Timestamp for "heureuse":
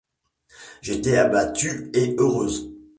2.17-2.71